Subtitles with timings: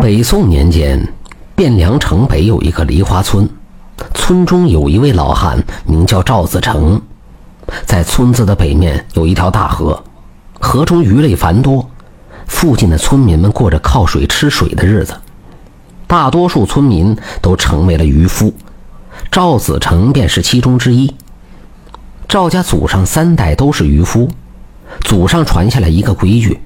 [0.00, 1.06] 北宋年间，
[1.56, 3.46] 汴梁城北有一个梨花村，
[4.14, 7.00] 村中有一位老汉，名叫赵子成。
[7.84, 10.02] 在村子的北面有一条大河，
[10.58, 11.86] 河中鱼类繁多，
[12.46, 15.14] 附近的村民们过着靠水吃水的日子。
[16.06, 18.54] 大多数村民都成为了渔夫，
[19.30, 21.14] 赵子成便是其中之一。
[22.26, 24.30] 赵家祖上三代都是渔夫，
[25.02, 26.58] 祖上传下来一个规矩：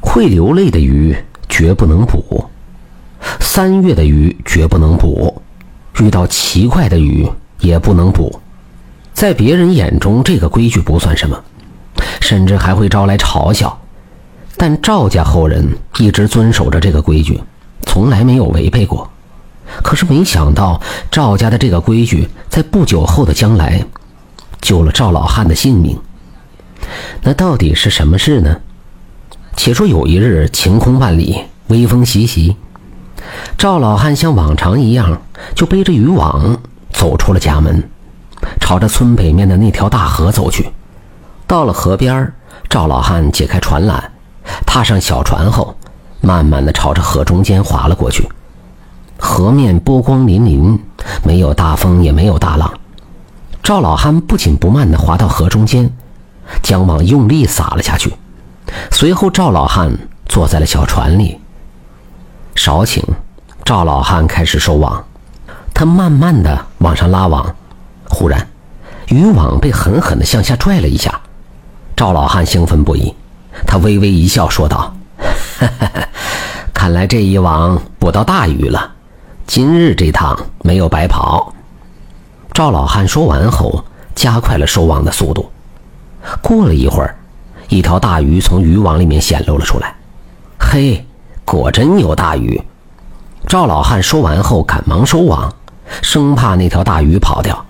[0.00, 1.14] 会流泪的鱼
[1.46, 2.46] 绝不能捕，
[3.40, 5.42] 三月的鱼绝不能捕，
[6.00, 7.28] 遇到奇怪的鱼
[7.60, 8.40] 也不能捕。
[9.12, 11.40] 在别人眼中，这个规矩不算什么，
[12.20, 13.78] 甚至还会招来嘲笑。
[14.56, 15.66] 但赵家后人
[15.98, 17.40] 一直遵守着这个规矩，
[17.86, 19.10] 从来没有违背过。
[19.82, 23.84] 可是没想到，赵家的这个规矩在不久后的将来，
[24.60, 25.98] 救了赵老汉的性命。
[27.22, 28.60] 那到底是什么事呢？
[29.56, 32.56] 且说有一日，晴空万里，微风习习，
[33.56, 35.20] 赵老汉像往常一样，
[35.54, 36.56] 就背着渔网
[36.92, 37.82] 走出了家门。
[38.60, 40.70] 朝着村北面的那条大河走去，
[41.46, 42.30] 到了河边
[42.68, 44.02] 赵老汉解开船缆，
[44.66, 45.74] 踏上小船后，
[46.20, 48.28] 慢慢的朝着河中间划了过去。
[49.18, 50.78] 河面波光粼粼，
[51.22, 52.70] 没有大风，也没有大浪。
[53.62, 55.90] 赵老汉不紧不慢的划到河中间，
[56.62, 58.12] 将网用力撒了下去。
[58.90, 59.96] 随后，赵老汉
[60.26, 61.40] 坐在了小船里。
[62.54, 63.02] 少顷，
[63.64, 65.04] 赵老汉开始收网，
[65.74, 67.54] 他慢慢的往上拉网。
[68.08, 68.46] 忽然，
[69.08, 71.20] 渔网被狠狠的向下拽了一下，
[71.96, 73.12] 赵老汉兴奋不已，
[73.66, 74.94] 他微微一笑，说道
[76.72, 78.92] ：“看来这一网捕到大鱼了，
[79.46, 81.52] 今日这趟没有白跑。”
[82.54, 85.50] 赵老汉说完后，加快了收网的速度。
[86.40, 87.16] 过了一会儿，
[87.68, 89.94] 一条大鱼从渔网里面显露了出来。
[90.58, 91.04] 嘿，
[91.44, 92.60] 果真有大鱼！
[93.46, 95.52] 赵老汉说完后，赶忙收网，
[96.00, 97.64] 生怕那条大鱼跑掉。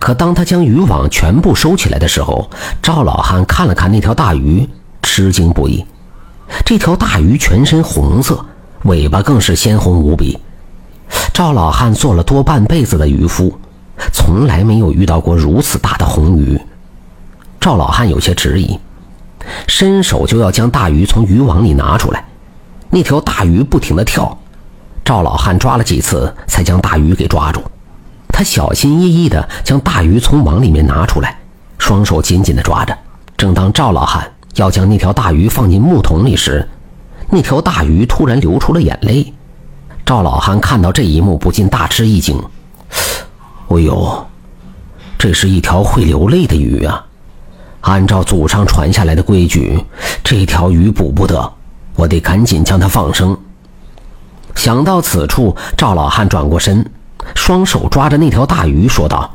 [0.00, 2.50] 可当他将渔网全部收起来的时候，
[2.82, 4.68] 赵老汉看了看那条大鱼，
[5.02, 5.84] 吃惊不已。
[6.66, 8.44] 这条大鱼全身红色，
[8.82, 10.38] 尾巴更是鲜红无比。
[11.32, 13.56] 赵老汉做了多半辈子的渔夫，
[14.12, 16.60] 从来没有遇到过如此大的红鱼。
[17.60, 18.78] 赵老汉有些迟疑，
[19.68, 22.24] 伸手就要将大鱼从渔网里拿出来。
[22.94, 24.38] 那条大鱼不停地跳，
[25.04, 27.60] 赵老汉抓了几次，才将大鱼给抓住。
[28.28, 31.36] 他小心翼翼地将大鱼从网里面拿出来，
[31.76, 32.96] 双手紧紧地抓着。
[33.36, 36.68] 正当赵老汉要将那条大鱼放进木桶里时，
[37.30, 39.34] 那条大鱼突然流出了眼泪。
[40.06, 42.40] 赵老汉看到这一幕，不禁大吃一惊
[43.70, 44.24] ：“哎呦，
[45.18, 47.04] 这是一条会流泪的鱼啊！
[47.80, 49.84] 按照祖上传下来的规矩，
[50.22, 51.52] 这条鱼捕不得，
[51.96, 53.36] 我得赶紧将它放生。”
[54.54, 56.84] 想到此处，赵老汉转过身。
[57.34, 59.30] 双手抓着那条大鱼，说道：“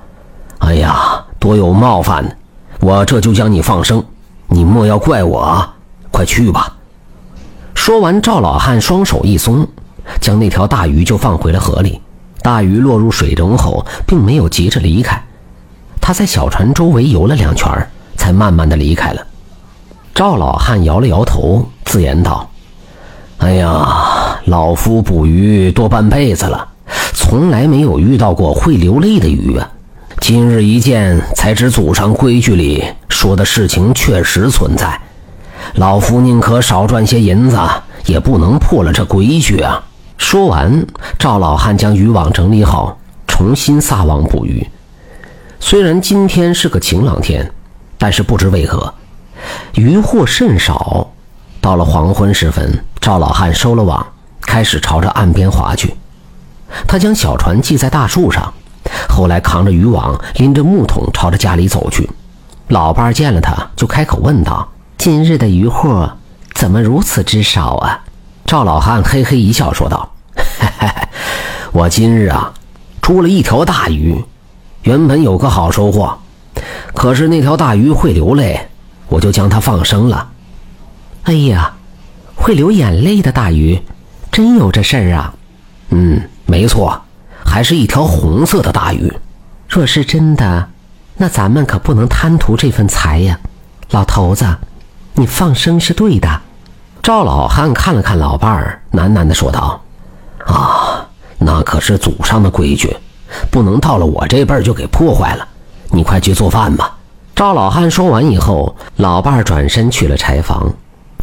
[0.59, 2.37] 哎呀，多有冒犯！
[2.79, 4.03] 我这就将你放生，
[4.47, 5.67] 你莫要怪我！
[6.11, 6.77] 快去吧。”
[7.73, 9.67] 说完，赵老汉双手一松，
[10.21, 11.99] 将那条大鱼就放回了河里。
[12.41, 15.21] 大鱼落入水中后，并没有急着离开，
[15.99, 19.25] 他在小船周围游了两圈，才慢慢的离开了。
[20.13, 22.48] 赵老汉摇了摇头，自言道
[23.39, 26.67] ：“哎呀，老夫捕鱼多半辈子了。”
[27.13, 29.69] 从来没有遇到过会流泪的鱼啊！
[30.19, 34.99] 今日一见，才知祖上规矩里说的事情确实存在。
[35.75, 37.57] 老夫宁可少赚些银子，
[38.05, 39.83] 也不能破了这规矩啊！
[40.17, 40.83] 说完，
[41.19, 42.97] 赵老汉将渔网整理好，
[43.27, 44.65] 重新撒网捕鱼。
[45.59, 47.51] 虽然今天是个晴朗天，
[47.99, 48.91] 但是不知为何，
[49.75, 51.07] 渔获甚少。
[51.61, 54.05] 到了黄昏时分，赵老汉收了网，
[54.41, 55.95] 开始朝着岸边划去。
[56.87, 58.53] 他将小船系在大树上，
[59.07, 62.09] 后来扛着渔网，拎着木桶朝着家里走去。
[62.67, 66.11] 老伴见了他，就开口问道：“今日的渔获
[66.53, 68.01] 怎么如此之少啊？”
[68.45, 70.11] 赵老汉嘿嘿一笑，说道
[71.71, 72.53] ：“我今日啊，
[73.01, 74.23] 捉了一条大鱼，
[74.83, 76.19] 原本有个好收获，
[76.93, 78.67] 可是那条大鱼会流泪，
[79.07, 80.29] 我就将它放生了。”
[81.23, 81.73] 哎呀，
[82.39, 83.79] 会流眼泪的大鱼，
[84.31, 85.33] 真有这事儿啊？
[85.89, 86.21] 嗯。
[86.45, 86.99] 没错，
[87.45, 89.13] 还是一条红色的大鱼。
[89.67, 90.67] 若是真的，
[91.15, 93.39] 那咱们可不能贪图这份财呀，
[93.91, 94.47] 老头子，
[95.13, 96.41] 你放生是对的。
[97.03, 99.79] 赵老汉看了看老伴儿，喃喃地说道
[100.47, 101.07] ：“啊，
[101.37, 102.97] 那可是祖上的规矩，
[103.51, 105.47] 不能到了我这辈儿就给破坏了。
[105.91, 106.97] 你快去做饭吧。”
[107.35, 110.73] 赵老汉说完以后，老伴儿转身去了柴房。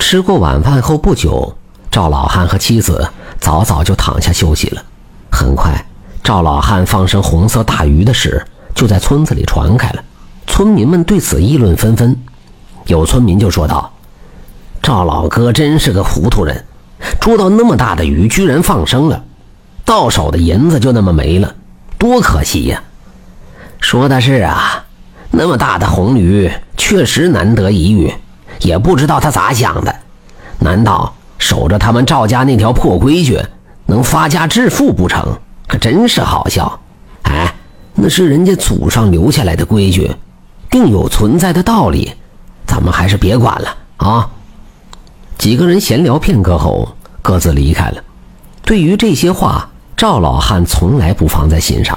[0.09, 1.53] 吃过晚饭后不久，
[1.91, 3.11] 赵老汉和妻子
[3.41, 4.81] 早早就躺下休息了。
[5.33, 5.85] 很快，
[6.23, 10.05] 赵老汉放生红色大鱼的事就在村子里传开了，
[10.47, 12.17] 村民们对此议论纷纷。
[12.85, 13.93] 有村民就说道
[14.81, 16.65] ：“赵老哥真是个糊涂人，
[17.21, 19.25] 捉到那么大的鱼，居然放生了，
[19.85, 21.53] 到手的银子就那么没了，
[21.99, 22.81] 多可惜呀！”
[23.83, 24.85] 说的是啊，
[25.33, 28.15] 那么大的红鱼确实难得一遇，
[28.61, 29.95] 也不知道他咋想的，
[30.59, 33.41] 难道守着他们赵家那条破规矩？
[33.89, 35.39] 能发家致富不成？
[35.69, 36.81] 可真是好笑！
[37.23, 37.55] 哎，
[37.95, 40.11] 那是人家祖上留下来的规矩，
[40.71, 42.13] 定有存在的道理，
[42.67, 44.29] 咱们还是别管了啊！
[45.39, 48.03] 几个人闲聊片刻后，各自离开了。
[48.63, 51.97] 对于这些话，赵老汉从来不放在心上。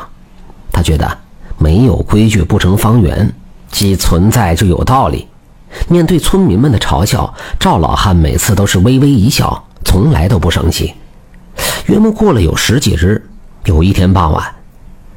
[0.71, 1.17] 他觉得
[1.57, 3.33] 没有规矩不成方圆，
[3.71, 5.27] 既存在就有道理。
[5.88, 10.94] 面对村民们的嘲笑，赵老汉每次都是微微一笑，从来都不生气。
[11.86, 13.27] 约莫过了有十几日，
[13.66, 14.56] 有一天傍晚，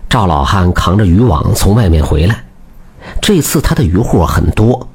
[0.08, 2.44] 赵老汉扛着渔网从外面回来。
[3.20, 4.88] 这次他的渔获很多，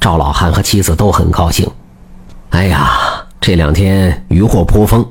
[0.00, 1.68] 赵老汉和妻子都很高兴。
[2.50, 5.06] 哎呀，这两天渔获颇丰，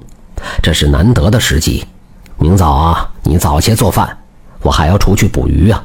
[0.61, 1.85] 这是难得的时机。
[2.37, 4.17] 明早啊，你早些做饭，
[4.61, 5.83] 我还要出去捕鱼啊。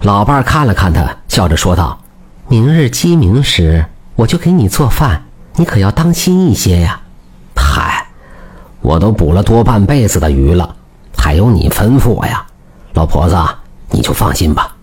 [0.00, 1.98] 老伴看了看他，笑着说道
[2.46, 3.86] ：“明日鸡鸣时，
[4.16, 5.24] 我就给你做饭，
[5.56, 7.00] 你可要当心一些呀。”
[7.56, 8.06] 嗨
[8.82, 10.76] 我都捕了多半辈子的鱼了，
[11.16, 12.44] 还有你吩咐我呀，
[12.92, 13.36] 老婆子，
[13.90, 14.76] 你就放心吧。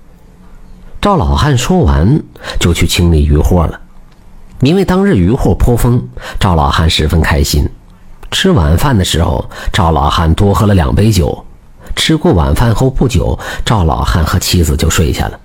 [0.99, 2.21] 赵老汉说完，
[2.59, 3.79] 就去清理渔获了。
[4.61, 6.07] 因为当日渔获颇丰，
[6.39, 7.69] 赵老汉十分开心。
[8.31, 11.45] 吃晚饭的时候，赵老汉多喝了两杯酒。
[11.95, 15.39] 吃过晚饭后不久，赵老汉和妻子就睡下了。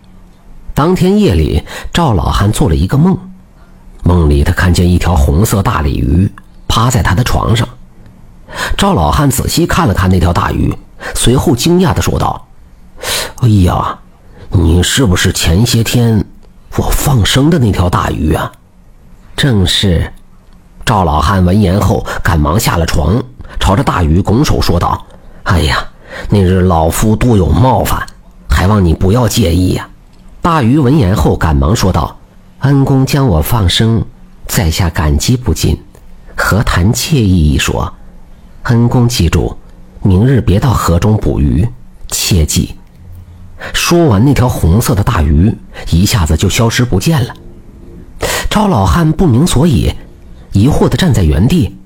[0.76, 3.18] 当天夜里，赵老汉做了一个梦，
[4.04, 6.30] 梦里他看见一条红色大鲤鱼
[6.68, 7.66] 趴在他的床上。
[8.76, 10.76] 赵老汉仔细看了看那条大鱼，
[11.14, 12.46] 随后惊讶地说道
[13.40, 13.98] ：“哎呀，
[14.50, 16.22] 你是不是前些天
[16.76, 18.52] 我放生的那条大鱼啊？”
[19.34, 20.12] 正是。
[20.84, 23.24] 赵老汉闻言后，赶忙下了床，
[23.58, 25.06] 朝着大鱼拱手说道
[25.44, 25.82] ：“哎呀，
[26.28, 28.06] 那日老夫多有冒犯，
[28.50, 29.88] 还望你不要介意呀。”
[30.46, 32.16] 大鱼闻言后，赶忙说道
[32.62, 34.04] ：“恩公将我放生，
[34.46, 35.76] 在下感激不尽，
[36.36, 37.92] 何谈惬意一说？”
[38.62, 39.56] 恩公记住，
[40.02, 41.68] 明日别到河中捕鱼，
[42.06, 42.76] 切记。
[43.74, 45.52] 说完，那条红色的大鱼
[45.90, 47.34] 一下子就消失不见了。
[48.48, 49.92] 赵老汉不明所以，
[50.52, 51.76] 疑惑地站在原地。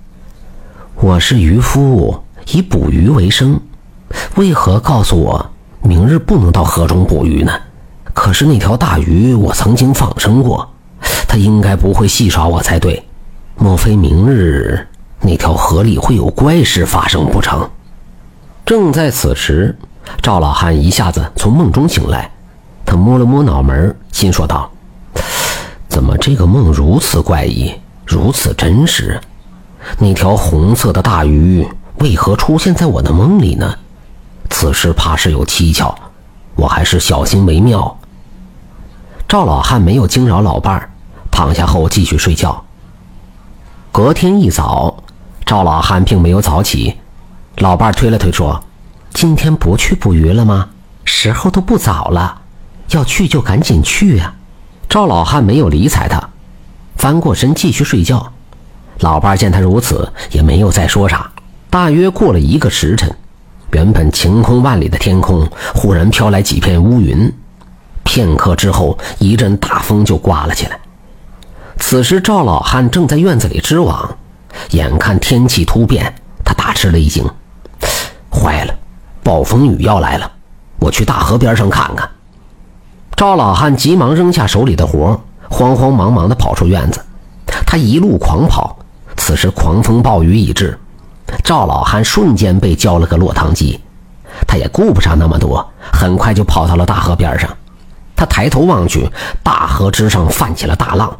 [0.97, 2.23] 我是渔夫，
[2.53, 3.59] 以捕鱼为生，
[4.37, 7.59] 为何告诉我明日不能到河中捕鱼呢？
[8.12, 10.69] 可是那条大鱼我曾经放生过，
[11.27, 13.03] 它应该不会戏耍我才对。
[13.57, 14.87] 莫非明日？
[15.21, 17.69] 那条河里会有怪事发生不成？
[18.65, 19.77] 正在此时，
[20.23, 22.31] 赵老汉一下子从梦中醒来，
[22.87, 24.71] 他摸了摸脑门，心说道
[25.89, 27.73] ：“怎么这个梦如此怪异，
[28.07, 29.21] 如此真实？
[29.99, 31.67] 那条红色的大鱼
[31.99, 33.75] 为何出现在我的梦里呢？
[34.49, 35.95] 此事怕是有蹊跷，
[36.55, 37.97] 我还是小心为妙。”
[39.31, 40.91] 赵老汉没有惊扰老伴儿，
[41.31, 42.65] 躺下后继续睡觉。
[43.93, 45.05] 隔天一早。
[45.47, 46.97] 赵老汉并没有早起，
[47.59, 48.61] 老伴儿推了推说
[49.14, 50.71] ：“今天不去捕鱼了吗？
[51.05, 52.43] 时候都不早了，
[52.90, 54.35] 要去就赶紧去呀。”
[54.90, 56.28] 赵老汉没有理睬他，
[56.97, 58.33] 翻过身继续睡觉。
[58.99, 61.31] 老伴儿见他如此，也没有再说啥。
[61.71, 63.16] 大约过了一个时辰，
[63.75, 67.33] 原本晴空万里的天空忽然飘来几片乌云，
[68.11, 70.76] 片刻之后，一阵大风就刮了起来。
[71.79, 74.17] 此时，赵老汉正在院子里织网。
[74.71, 76.12] 眼看天气突变，
[76.45, 77.25] 他大吃了一惊，
[78.29, 78.75] 坏了，
[79.23, 80.29] 暴风雨要来了！
[80.81, 82.11] 我去大河边上看看。
[83.14, 87.00] 赵老汉急忙扔下手里的活，慌慌忙忙地跑出院子。
[87.64, 88.76] 他一路狂跑，
[89.17, 90.76] 此时狂风暴雨已至，
[91.45, 93.79] 赵老汉瞬间被浇了个落汤鸡。
[94.49, 97.49] 他也顾不上那么多，很快就跑到了大河边上。
[98.21, 99.11] 他抬头望去，
[99.43, 101.11] 大河之上泛起了大浪，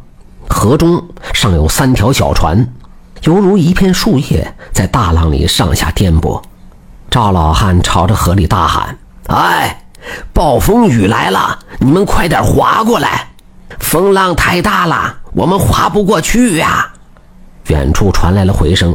[0.51, 1.03] 河中
[1.33, 2.75] 尚有三条小船。
[3.23, 6.43] 犹如一片树叶在大浪里上下颠簸，
[7.11, 9.83] 赵老汉朝着河里大喊：“哎，
[10.35, 13.29] 暴风雨来了，你们快点划过来！
[13.79, 16.87] 风浪太大了，我们划不过去呀！”
[17.69, 18.95] 远处传来了回声。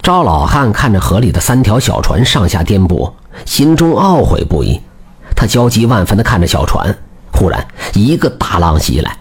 [0.00, 3.12] 赵老汉看着河里的三条小船上下颠簸，
[3.44, 4.80] 心中懊悔不已。
[5.36, 6.96] 他焦急万分地看着小船，
[7.42, 9.16] 突然一个大浪袭来，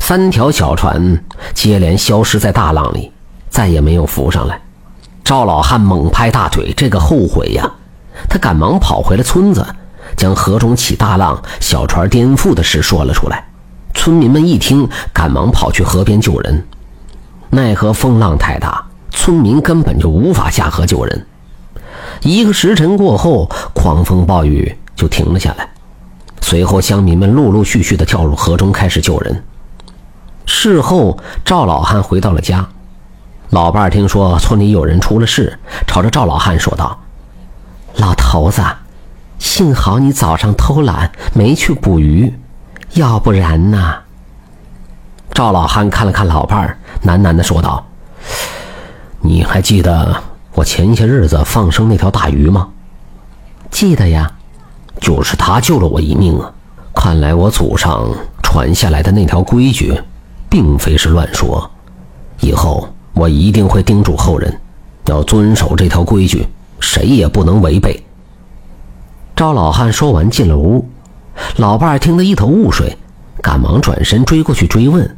[0.00, 1.22] 三条小船
[1.54, 3.12] 接连消失在大浪里。
[3.48, 4.60] 再也没有浮上来。
[5.22, 7.70] 赵老汉猛拍大腿，这个后悔呀！
[8.28, 9.64] 他赶忙跑回了村子，
[10.16, 13.46] 将河中起大浪、小船颠覆的事说了出来。
[13.94, 16.66] 村民们一听，赶忙跑去河边救人，
[17.50, 21.24] 奈何风浪太大，村民根本就无法下河救人。
[22.22, 25.68] 一个时辰过后，狂风暴雨就停了下来。
[26.50, 29.44] 随后，乡民们陆陆续续地跳入河中，开始救人。
[30.46, 32.66] 事后，赵老汉回到了家，
[33.50, 37.02] 老伴儿听说村里有人出了事，朝着赵老汉说道
[37.94, 38.64] ：“老头子，
[39.38, 42.34] 幸好你早上偷懒没去捕鱼，
[42.94, 43.94] 要不然呢？”
[45.32, 47.86] 赵老汉看了看老伴儿，喃喃地说道
[49.22, 50.20] ：“你还记得
[50.54, 52.70] 我前些日子放生那条大鱼吗
[53.70, 54.32] ？”“记得呀。”
[55.00, 56.52] 就是他救了我一命啊！
[56.94, 58.10] 看来我祖上
[58.42, 59.98] 传下来的那条规矩，
[60.48, 61.70] 并非是乱说。
[62.40, 64.60] 以后我一定会叮嘱后人，
[65.06, 66.46] 要遵守这条规矩，
[66.80, 68.02] 谁也不能违背。
[69.34, 70.86] 赵老汉说完进了屋，
[71.56, 72.96] 老伴听得一头雾水，
[73.40, 75.16] 赶忙转身追过去追问。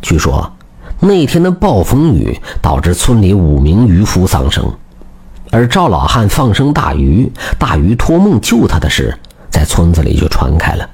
[0.00, 0.52] 据说
[1.00, 4.70] 那天的暴风雨导致村里五名渔夫丧生。
[5.50, 9.18] 而赵老汉放生大鱼，大鱼托梦救他的事，
[9.50, 10.88] 在村子里就传开了。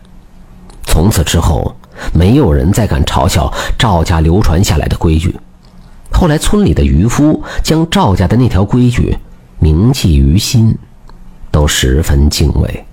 [0.85, 1.77] 从此之后，
[2.15, 5.39] 没有人再敢嘲笑赵家流传下来的规矩。
[6.11, 9.19] 后来，村里的渔夫将赵家的那条规矩
[9.59, 10.75] 铭记于心，
[11.51, 12.86] 都十分敬畏。